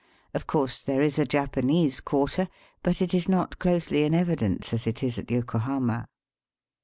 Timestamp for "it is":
3.03-3.29, 4.87-5.19